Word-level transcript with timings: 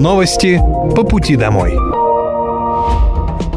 Новости 0.00 0.58
по 0.96 1.04
пути 1.04 1.36
домой. 1.36 1.76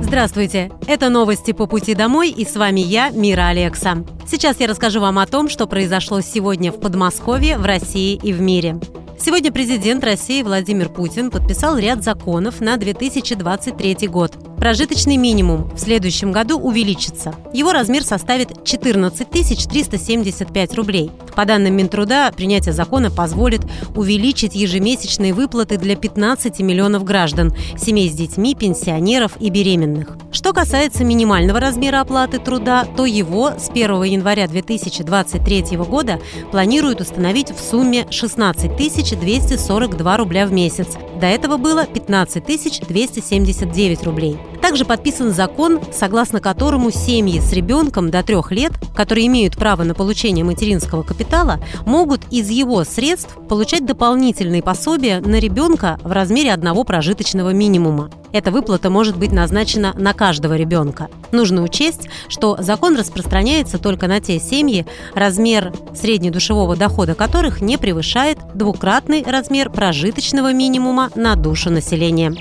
Здравствуйте! 0.00 0.72
Это 0.88 1.08
новости 1.08 1.52
по 1.52 1.68
пути 1.68 1.94
домой 1.94 2.30
и 2.30 2.44
с 2.44 2.56
вами 2.56 2.80
я, 2.80 3.10
Мира 3.10 3.46
Алекса. 3.46 3.98
Сейчас 4.26 4.58
я 4.58 4.66
расскажу 4.66 4.98
вам 4.98 5.20
о 5.20 5.26
том, 5.26 5.48
что 5.48 5.68
произошло 5.68 6.20
сегодня 6.20 6.72
в 6.72 6.80
Подмосковье, 6.80 7.58
в 7.58 7.64
России 7.64 8.18
и 8.20 8.32
в 8.32 8.40
мире. 8.40 8.80
Сегодня 9.24 9.52
президент 9.52 10.02
России 10.02 10.42
Владимир 10.42 10.88
Путин 10.88 11.30
подписал 11.30 11.78
ряд 11.78 12.02
законов 12.02 12.60
на 12.60 12.76
2023 12.76 14.08
год. 14.08 14.32
Прожиточный 14.56 15.16
минимум 15.16 15.70
в 15.74 15.78
следующем 15.78 16.32
году 16.32 16.58
увеличится. 16.58 17.32
Его 17.52 17.72
размер 17.72 18.02
составит 18.02 18.64
14 18.64 19.28
375 19.28 20.74
рублей. 20.74 21.10
По 21.34 21.44
данным 21.44 21.76
Минтруда, 21.76 22.32
принятие 22.36 22.72
закона 22.72 23.10
позволит 23.10 23.62
увеличить 23.96 24.54
январные 24.54 25.32
выплаты 25.32 25.78
для 25.78 25.96
15 25.96 26.60
миллионов 26.60 27.04
граждан, 27.04 27.54
семей 27.76 28.08
с 28.08 28.14
детьми, 28.14 28.54
пенсионеров 28.54 29.32
и 29.40 29.50
беременных. 29.50 30.16
Что 30.30 30.52
касается 30.52 31.04
минимального 31.04 31.60
размера 31.60 32.00
оплаты 32.00 32.38
труда, 32.38 32.86
то 32.96 33.04
его 33.04 33.52
с 33.58 33.68
1 33.68 34.02
января 34.04 34.46
2023 34.46 35.76
года 35.78 36.20
планируют 36.50 37.00
установить 37.00 37.50
в 37.50 37.58
сумме 37.58 38.06
16 38.10 38.76
242 39.16 40.16
рубля 40.16 40.46
в 40.46 40.52
месяц. 40.52 40.96
До 41.20 41.26
этого 41.26 41.56
было 41.56 41.86
15 41.86 42.44
279 42.86 44.02
рублей. 44.04 44.38
Также 44.62 44.84
подписан 44.84 45.32
закон, 45.32 45.80
согласно 45.92 46.40
которому 46.40 46.92
семьи 46.92 47.40
с 47.40 47.52
ребенком 47.52 48.10
до 48.10 48.22
трех 48.22 48.52
лет, 48.52 48.72
которые 48.94 49.26
имеют 49.26 49.56
право 49.56 49.82
на 49.82 49.92
получение 49.92 50.44
материнского 50.44 51.02
капитала, 51.02 51.58
могут 51.84 52.20
из 52.30 52.48
его 52.48 52.84
средств 52.84 53.36
получать 53.48 53.84
дополнительные 53.84 54.62
пособия 54.62 55.20
на 55.20 55.40
ребенка 55.40 55.98
в 56.04 56.12
размере 56.12 56.52
одного 56.52 56.84
прожиточного 56.84 57.50
минимума. 57.50 58.08
Эта 58.32 58.50
выплата 58.50 58.88
может 58.88 59.18
быть 59.18 59.32
назначена 59.32 59.94
на 59.94 60.14
каждого 60.14 60.56
ребенка. 60.56 61.08
Нужно 61.32 61.62
учесть, 61.62 62.08
что 62.28 62.56
закон 62.60 62.96
распространяется 62.96 63.78
только 63.78 64.06
на 64.06 64.20
те 64.20 64.38
семьи, 64.38 64.86
размер 65.14 65.72
среднедушевого 65.94 66.76
дохода 66.76 67.14
которых 67.14 67.60
не 67.60 67.76
превышает 67.76 68.38
двукратный 68.54 69.24
размер 69.26 69.70
прожиточного 69.70 70.52
минимума 70.52 71.10
на 71.16 71.34
душу 71.34 71.68
населения. 71.68 72.34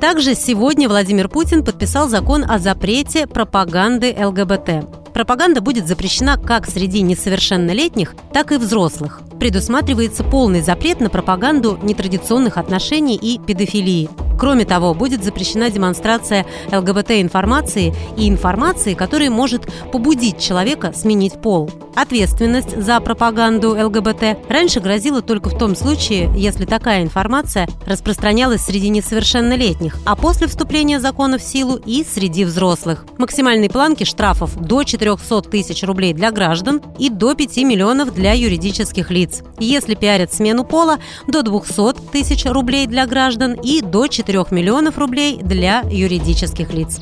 Также 0.00 0.34
сегодня 0.34 0.88
Владимир 0.88 1.28
Путин 1.28 1.64
подписал 1.64 2.08
закон 2.08 2.44
о 2.48 2.58
запрете 2.58 3.26
пропаганды 3.26 4.14
ЛГБТ. 4.18 5.12
Пропаганда 5.14 5.62
будет 5.62 5.88
запрещена 5.88 6.36
как 6.36 6.66
среди 6.66 7.00
несовершеннолетних, 7.00 8.14
так 8.34 8.52
и 8.52 8.58
взрослых. 8.58 9.22
Предусматривается 9.40 10.22
полный 10.22 10.60
запрет 10.60 11.00
на 11.00 11.08
пропаганду 11.08 11.78
нетрадиционных 11.82 12.58
отношений 12.58 13.16
и 13.16 13.38
педофилии. 13.38 14.10
Кроме 14.38 14.66
того, 14.66 14.92
будет 14.92 15.24
запрещена 15.24 15.70
демонстрация 15.70 16.44
ЛГБТ-информации 16.70 17.94
и 18.18 18.28
информации, 18.28 18.92
которая 18.92 19.30
может 19.30 19.66
побудить 19.90 20.38
человека 20.38 20.92
сменить 20.94 21.40
пол. 21.40 21.70
Ответственность 21.96 22.78
за 22.78 23.00
пропаганду 23.00 23.70
ЛГБТ 23.70 24.50
раньше 24.50 24.80
грозила 24.80 25.22
только 25.22 25.48
в 25.48 25.58
том 25.58 25.74
случае, 25.74 26.30
если 26.36 26.66
такая 26.66 27.02
информация 27.02 27.66
распространялась 27.86 28.60
среди 28.60 28.90
несовершеннолетних, 28.90 29.96
а 30.04 30.14
после 30.14 30.46
вступления 30.46 31.00
закона 31.00 31.38
в 31.38 31.42
силу 31.42 31.76
и 31.76 32.04
среди 32.04 32.44
взрослых. 32.44 33.06
Максимальные 33.16 33.70
планки 33.70 34.04
штрафов 34.04 34.54
до 34.56 34.84
400 34.84 35.40
тысяч 35.42 35.82
рублей 35.84 36.12
для 36.12 36.30
граждан 36.32 36.82
и 36.98 37.08
до 37.08 37.34
5 37.34 37.56
миллионов 37.58 38.12
для 38.12 38.34
юридических 38.34 39.10
лиц. 39.10 39.42
Если 39.58 39.94
пиарят 39.94 40.34
смену 40.34 40.64
пола, 40.64 40.98
до 41.26 41.42
200 41.42 42.10
тысяч 42.12 42.44
рублей 42.44 42.86
для 42.86 43.06
граждан 43.06 43.54
и 43.54 43.80
до 43.80 44.06
4 44.06 44.44
миллионов 44.50 44.98
рублей 44.98 45.38
для 45.42 45.82
юридических 45.90 46.74
лиц. 46.74 47.00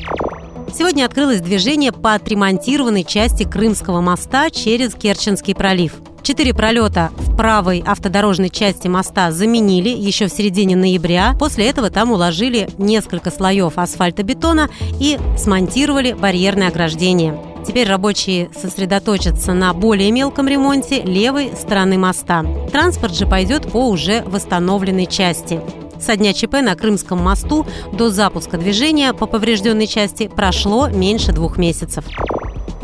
Сегодня 0.77 1.05
открылось 1.05 1.41
движение 1.41 1.93
по 1.93 2.15
отремонтированной 2.15 3.05
части 3.05 3.45
Крымского 3.45 4.01
моста 4.01 4.51
через 4.51 4.95
Керченский 4.95 5.55
пролив. 5.55 5.95
Четыре 6.23 6.53
пролета 6.53 7.13
в 7.17 7.37
правой 7.37 7.85
автодорожной 7.87 8.49
части 8.51 8.89
моста 8.89 9.31
заменили 9.31 9.91
еще 9.91 10.27
в 10.27 10.33
середине 10.33 10.75
ноября. 10.75 11.37
После 11.39 11.69
этого 11.69 11.91
там 11.91 12.11
уложили 12.11 12.69
несколько 12.77 13.31
слоев 13.31 13.79
асфальтобетона 13.79 14.69
и 14.99 15.17
смонтировали 15.39 16.13
барьерное 16.13 16.69
ограждение. 16.69 17.39
Теперь 17.65 17.89
рабочие 17.89 18.51
сосредоточатся 18.61 19.53
на 19.53 19.73
более 19.75 20.11
мелком 20.11 20.49
ремонте 20.49 21.03
левой 21.03 21.53
стороны 21.57 21.99
моста. 21.99 22.45
Транспорт 22.73 23.15
же 23.15 23.27
пойдет 23.27 23.71
по 23.71 23.89
уже 23.89 24.23
восстановленной 24.27 25.07
части. 25.07 25.61
Со 26.05 26.17
дня 26.17 26.35
ЧП 26.35 26.61
на 26.61 26.77
Крымском 26.77 27.19
мосту 27.19 27.65
до 27.91 28.11
запуска 28.11 28.59
движения 28.59 29.15
по 29.15 29.25
поврежденной 29.25 29.87
части 29.87 30.29
прошло 30.29 30.89
меньше 30.89 31.33
двух 31.33 31.57
месяцев. 31.57 32.05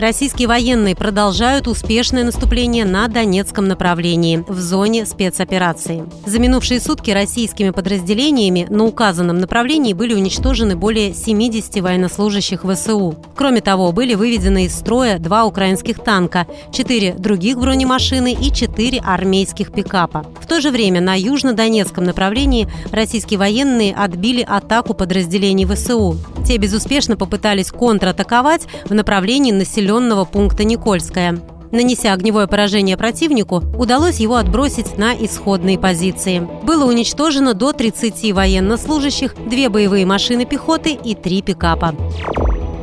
Российские 0.01 0.49
военные 0.49 0.97
продолжают 0.97 1.69
успешное 1.69 2.25
наступление 2.25 2.87
на 2.87 3.07
Донецком 3.07 3.69
направлении 3.69 4.43
в 4.49 4.59
зоне 4.59 5.05
спецоперации. 5.05 6.07
За 6.25 6.39
минувшие 6.39 6.81
сутки 6.81 7.11
российскими 7.11 7.69
подразделениями 7.69 8.67
на 8.71 8.87
указанном 8.87 9.37
направлении 9.37 9.93
были 9.93 10.15
уничтожены 10.15 10.75
более 10.75 11.13
70 11.13 11.83
военнослужащих 11.83 12.65
ВСУ. 12.65 13.15
Кроме 13.37 13.61
того, 13.61 13.93
были 13.93 14.15
выведены 14.15 14.65
из 14.65 14.75
строя 14.75 15.19
два 15.19 15.45
украинских 15.45 15.99
танка, 15.99 16.47
четыре 16.73 17.13
других 17.13 17.59
бронемашины 17.59 18.33
и 18.33 18.51
четыре 18.55 19.01
армейских 19.01 19.71
пикапа. 19.71 20.25
В 20.41 20.47
то 20.47 20.63
же 20.63 20.71
время 20.71 21.03
на 21.03 21.15
южно-донецком 21.15 22.05
направлении 22.05 22.69
российские 22.91 23.39
военные 23.39 23.95
отбили 23.95 24.41
атаку 24.49 24.95
подразделений 24.95 25.67
ВСУ. 25.67 26.17
Те 26.47 26.57
безуспешно 26.57 27.19
попытались 27.19 27.71
контратаковать 27.71 28.67
в 28.87 28.95
направлении 28.95 29.53
населенного 29.53 29.90
населенного 29.91 30.25
пункта 30.25 30.63
Никольская. 30.63 31.41
Нанеся 31.73 32.13
огневое 32.13 32.47
поражение 32.47 32.97
противнику, 32.97 33.63
удалось 33.77 34.19
его 34.21 34.37
отбросить 34.37 34.97
на 34.99 35.15
исходные 35.15 35.79
позиции. 35.79 36.47
Было 36.63 36.85
уничтожено 36.85 37.55
до 37.55 37.73
30 37.73 38.33
военнослужащих, 38.33 39.35
две 39.49 39.69
боевые 39.69 40.07
машины 40.07 40.47
пехоты 40.47 40.93
и 40.93 41.15
три 41.15 41.43
пикапа. 41.43 41.95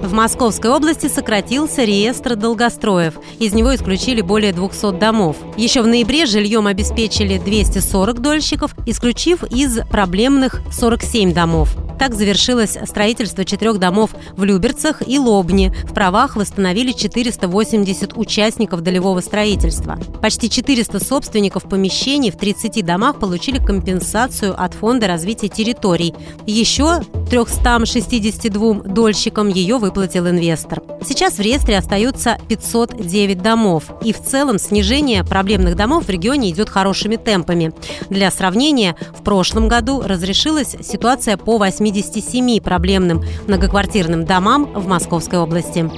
В 0.02 0.14
Московской 0.14 0.70
области 0.70 1.08
сократился 1.08 1.84
реестр 1.84 2.36
долгостроев. 2.36 3.16
Из 3.40 3.54
него 3.54 3.74
исключили 3.74 4.22
более 4.22 4.54
200 4.54 5.00
домов. 5.00 5.38
Еще 5.58 5.82
в 5.82 5.88
ноябре 5.88 6.26
жильем 6.26 6.68
обеспечили 6.68 7.38
240 7.38 8.22
дольщиков, 8.22 8.76
исключив 8.86 9.44
из 9.44 9.80
проблемных 9.90 10.62
47 10.72 11.34
домов. 11.34 11.76
Так 12.00 12.14
завершилось 12.14 12.78
строительство 12.86 13.44
четырех 13.44 13.80
домов 13.80 14.12
в 14.36 14.44
Люберцах 14.44 15.02
и 15.08 15.18
Лобне. 15.18 15.74
В 15.84 15.94
правах 15.94 16.36
восстановили 16.36 16.92
480 16.92 18.16
участников 18.16 18.82
долевого 18.82 19.22
строительства. 19.22 19.98
Почти 20.22 20.50
400 20.50 21.04
собственников 21.04 21.64
помещений 21.64 22.32
в 22.32 22.38
30 22.38 22.86
домах 22.86 23.20
получили 23.20 23.58
компенсацию 23.58 24.56
от 24.62 24.74
Фонда 24.76 25.08
развития 25.08 25.48
территорий. 25.48 26.14
Еще 26.46 27.02
362 27.30 28.74
дольщикам 28.84 29.50
ее 29.50 29.78
выплатил 29.78 30.28
инвестор. 30.30 30.82
Сейчас 31.06 31.36
в 31.36 31.42
реестре 31.42 31.78
остаются 31.78 32.38
509 32.48 33.42
домов. 33.42 33.86
И 34.04 34.14
в 34.14 34.22
целом 34.22 34.60
снижение 34.60 35.24
проблемных 35.24 35.76
домов 35.76 36.06
в 36.06 36.10
регионе 36.10 36.52
идет 36.52 36.70
хорошими 36.70 37.16
темпами. 37.16 37.74
Для 38.10 38.30
сравнения, 38.30 38.96
в 39.18 39.24
прошлом 39.24 39.68
году 39.68 40.02
разрешилась 40.02 40.76
ситуация 40.82 41.38
по 41.38 41.58
8 41.58 41.87
87 41.92 42.60
проблемным 42.62 43.24
многоквартирным 43.48 44.26
домам 44.26 44.66
в 44.74 44.88
Московской 44.88 45.40
области. 45.40 45.90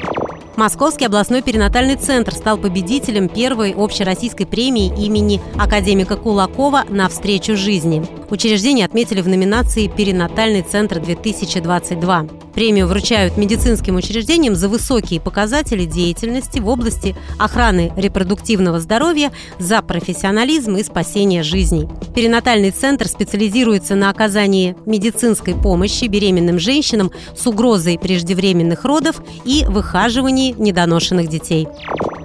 Московский 0.56 1.06
областной 1.06 1.42
перинатальный 1.42 1.96
центр 1.96 2.34
стал 2.34 2.58
победителем 2.58 3.30
первой 3.30 3.74
общероссийской 3.74 4.46
премии 4.46 4.88
имени 4.88 5.42
академика 5.58 6.18
Кулакова 6.18 6.84
«Навстречу 6.90 7.56
жизни». 7.56 8.19
Учреждение 8.30 8.86
отметили 8.86 9.22
в 9.22 9.28
номинации 9.28 9.88
«Перинатальный 9.88 10.62
центр-2022». 10.62 12.54
Премию 12.54 12.88
вручают 12.88 13.38
медицинским 13.38 13.96
учреждениям 13.96 14.54
за 14.56 14.70
высокие 14.70 15.20
показатели 15.20 15.86
деятельности 15.86 16.60
в 16.60 16.68
области 16.68 17.16
охраны 17.40 17.92
репродуктивного 17.96 18.80
здоровья, 18.80 19.31
за 19.58 19.81
профессионализм 19.81 20.76
и 20.76 20.84
спасение 20.84 21.42
жизней. 21.42 21.88
Перинатальный 22.14 22.72
центр 22.72 23.08
специализируется 23.08 23.96
на 23.96 24.10
оказании 24.10 24.75
медицинской 24.86 25.56
помощи 25.56 26.06
беременным 26.06 26.60
женщинам 26.60 27.12
с 27.36 27.48
угрозой 27.48 27.98
преждевременных 27.98 28.86
родов 28.86 29.22
и 29.46 29.66
выхаживании 29.68 30.54
недоношенных 30.58 31.30
детей. 31.30 31.68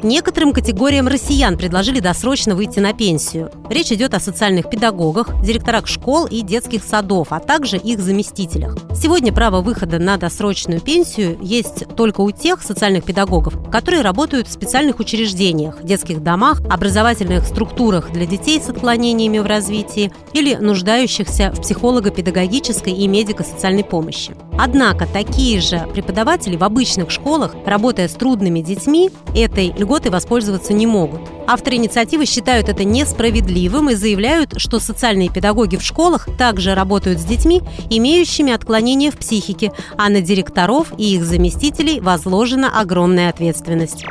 Некоторым 0.04 0.52
категориям 0.52 1.08
россиян 1.08 1.56
предложили 1.56 1.98
досрочно 1.98 2.54
выйти 2.54 2.78
на 2.78 2.92
пенсию. 2.92 3.50
Речь 3.70 3.90
идет 3.90 4.12
о 4.12 4.20
социальных 4.20 4.68
педагогах, 4.68 5.30
директорах 5.42 5.86
школ 5.86 6.26
и 6.26 6.42
детских 6.42 6.84
садов, 6.84 7.28
а 7.30 7.40
также 7.40 7.78
их 7.78 8.00
заместителях. 8.00 8.76
Сегодня 8.94 9.32
право 9.32 9.62
выхода 9.62 9.98
на 9.98 10.18
досрочную 10.18 10.82
пенсию 10.82 11.38
есть 11.40 11.86
только 11.96 12.20
у 12.20 12.30
тех 12.32 12.60
социальных 12.60 13.04
педагогов, 13.04 13.54
которые 13.70 14.02
работают 14.02 14.46
в 14.46 14.52
специальных 14.52 15.00
учреждениях, 15.00 15.82
детских 15.82 16.22
домах, 16.22 16.60
образовательных 16.68 17.46
структурах 17.46 18.12
для 18.12 18.26
детей 18.26 18.60
с 18.60 18.68
отклонениями 18.68 19.38
в 19.38 19.46
развитии 19.46 20.12
или 20.34 20.54
нуждающихся 20.54 21.50
в 21.50 21.62
психолого-педагогической 21.62 22.92
и 22.92 23.08
медико-социальной 23.08 23.84
помощи. 23.84 24.34
Однако 24.58 25.06
такие 25.06 25.60
же 25.60 25.86
преподаватели 25.92 26.56
в 26.56 26.64
обычных 26.64 27.10
школах, 27.10 27.54
работая 27.66 28.08
с 28.08 28.12
трудными 28.12 28.60
детьми, 28.60 29.10
этой 29.34 29.72
льготой 29.76 30.10
воспользоваться 30.10 30.72
не 30.72 30.86
могут. 30.86 31.20
Авторы 31.46 31.76
инициативы 31.76 32.24
считают 32.24 32.68
это 32.68 32.84
несправедливым 32.84 33.90
и 33.90 33.94
заявляют, 33.94 34.54
что 34.56 34.80
социальные 34.80 35.28
педагоги 35.28 35.76
в 35.76 35.82
школах 35.82 36.28
также 36.38 36.74
работают 36.74 37.18
с 37.18 37.24
детьми, 37.24 37.62
имеющими 37.90 38.52
отклонения 38.52 39.10
в 39.10 39.18
психике, 39.18 39.72
а 39.96 40.08
на 40.08 40.20
директоров 40.20 40.92
и 40.96 41.16
их 41.16 41.24
заместителей 41.24 42.00
возложена 42.00 42.80
огромная 42.80 43.30
ответственность. 43.30 44.04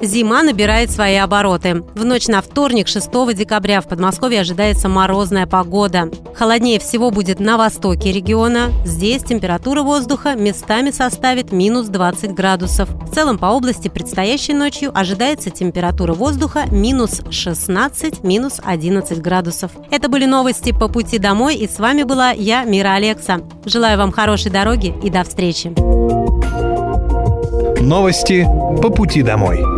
Зима 0.00 0.42
набирает 0.42 0.90
свои 0.90 1.16
обороты. 1.16 1.82
В 1.94 2.04
ночь 2.04 2.28
на 2.28 2.40
вторник, 2.40 2.86
6 2.86 3.10
декабря, 3.34 3.80
в 3.80 3.88
Подмосковье 3.88 4.42
ожидается 4.42 4.88
морозная 4.88 5.46
погода. 5.46 6.08
Холоднее 6.34 6.78
всего 6.78 7.10
будет 7.10 7.40
на 7.40 7.56
востоке 7.56 8.12
региона. 8.12 8.70
Здесь 8.84 9.24
температура 9.24 9.82
воздуха 9.82 10.34
местами 10.36 10.90
составит 10.90 11.50
минус 11.50 11.88
20 11.88 12.32
градусов. 12.32 12.88
В 12.90 13.12
целом 13.12 13.38
по 13.38 13.46
области 13.46 13.88
предстоящей 13.88 14.54
ночью 14.54 14.92
ожидается 14.94 15.50
температура 15.50 16.14
воздуха 16.14 16.66
минус 16.70 17.22
16, 17.30 18.22
минус 18.22 18.60
11 18.62 19.20
градусов. 19.20 19.72
Это 19.90 20.08
были 20.08 20.26
новости 20.26 20.72
по 20.72 20.88
пути 20.88 21.18
домой, 21.18 21.56
и 21.56 21.66
с 21.66 21.78
вами 21.80 22.04
была 22.04 22.30
я, 22.30 22.62
Мира 22.62 22.94
Алекса. 22.94 23.40
Желаю 23.64 23.98
вам 23.98 24.12
хорошей 24.12 24.52
дороги 24.52 24.94
и 25.02 25.10
до 25.10 25.24
встречи. 25.24 25.72
Новости 27.80 28.44
по 28.80 28.90
пути 28.90 29.22
домой. 29.22 29.77